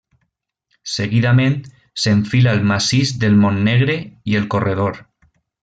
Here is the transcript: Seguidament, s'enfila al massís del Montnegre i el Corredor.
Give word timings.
Seguidament, 0.93 1.57
s'enfila 2.05 2.55
al 2.57 2.63
massís 2.73 3.13
del 3.25 3.39
Montnegre 3.45 3.99
i 4.33 4.41
el 4.43 4.49
Corredor. 4.57 5.03